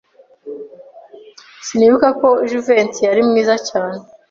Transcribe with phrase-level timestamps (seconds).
[1.65, 4.01] Sinibuka ko Jivency yari mwiza cyane.